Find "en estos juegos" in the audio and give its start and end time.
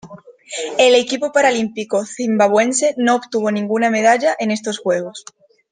4.39-5.23